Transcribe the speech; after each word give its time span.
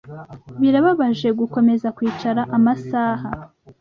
Birababaje 0.61 1.27
gukomeza 1.39 1.87
kwicara 1.97 2.41
amasaha 2.57 3.29